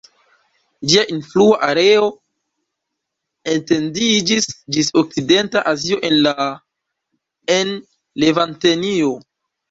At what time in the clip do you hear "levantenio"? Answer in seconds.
8.25-9.13